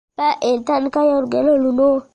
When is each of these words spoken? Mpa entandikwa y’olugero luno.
Mpa 0.17 0.27
entandikwa 0.49 0.99
y’olugero 1.09 1.51
luno. 1.63 1.89